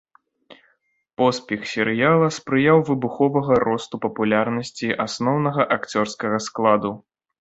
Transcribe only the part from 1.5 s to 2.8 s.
серыяла спрыяў